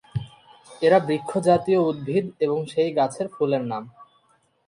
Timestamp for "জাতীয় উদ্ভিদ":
1.47-2.25